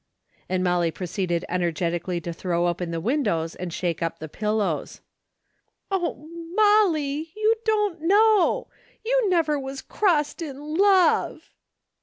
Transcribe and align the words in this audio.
And 0.49 0.63
Molly 0.63 0.89
proceeded 0.89 1.45
energetically 1.47 2.19
to 2.21 2.33
throw 2.33 2.65
open 2.67 2.89
the 2.89 2.99
windows 2.99 3.53
and 3.53 3.71
shake 3.71 4.01
up 4.01 4.17
the 4.17 4.27
pillows. 4.27 4.99
Oh 5.91 6.27
Molly 6.55 7.27
I 7.29 7.33
You 7.35 7.55
don't 7.63 8.01
know. 8.01 8.67
You 9.05 9.29
never 9.29 9.59
was 9.59 9.83
crossed 9.83 10.41
in 10.41 10.73
love 10.75 11.51